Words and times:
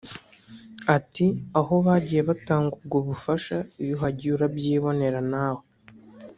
Ati” 0.95 1.25
Aho 1.59 1.73
bagiye 1.85 2.21
batanga 2.29 2.71
ubwo 2.79 2.97
bufasha 3.07 3.57
iyo 3.83 3.93
uhagiye 3.97 4.31
urabyibonera 4.33 5.19
nawe 5.31 5.63